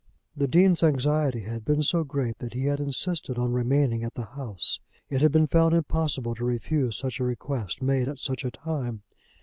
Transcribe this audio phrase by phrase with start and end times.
[0.35, 4.25] The Dean's anxiety had been so great that he had insisted on remaining at the
[4.25, 4.79] house.
[5.11, 9.03] It had been found impossible to refuse such a request made at such a time.